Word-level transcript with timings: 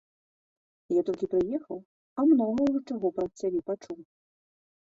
Я 0.99 1.03
толькі 1.09 1.29
прыехаў, 1.33 1.79
а 2.17 2.25
многа 2.31 2.59
ўжо 2.69 2.79
чаго 2.93 3.07
пра 3.19 3.27
цябе 3.43 3.61
пачуў. 3.69 3.99